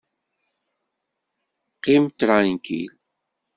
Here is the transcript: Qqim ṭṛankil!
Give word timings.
Qqim 1.75 2.03
ṭṛankil! 2.19 2.91